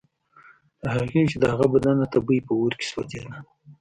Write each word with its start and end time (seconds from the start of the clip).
تر 0.81 0.89
هغې 1.01 1.21
چې 1.31 1.37
د 1.39 1.43
هغه 1.53 1.65
بدن 1.73 1.95
د 1.99 2.03
تبې 2.13 2.37
په 2.47 2.53
اور 2.59 2.71
کې 2.79 2.85
سوځېده. 2.91 3.37